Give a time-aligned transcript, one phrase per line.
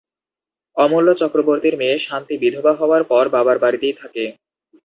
[0.77, 4.23] অমূল্য চক্রবর্তীর মেয়ে শান্তি বিধবা হওয়ার পর বাবার বাড়িতেই থাকে।